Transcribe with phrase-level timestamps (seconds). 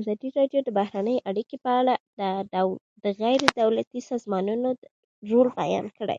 [0.00, 1.94] ازادي راډیو د بهرنۍ اړیکې په اړه
[3.02, 4.68] د غیر دولتي سازمانونو
[5.30, 6.18] رول بیان کړی.